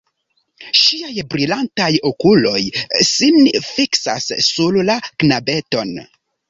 Ŝiaj 0.83 1.25
brilantaj 1.33 1.89
okuloj 2.13 2.57
sin 3.11 3.39
fiksas 3.69 4.31
sur 4.51 4.85
la 4.93 4.99
knabeton. 5.11 5.99